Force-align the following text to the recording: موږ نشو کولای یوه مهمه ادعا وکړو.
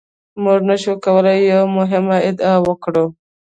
موږ 0.43 0.59
نشو 0.69 0.93
کولای 1.05 1.39
یوه 1.51 1.67
مهمه 1.77 2.17
ادعا 2.29 2.53
وکړو. 2.67 3.05